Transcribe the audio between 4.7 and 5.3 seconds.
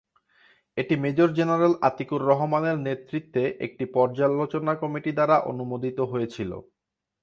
committee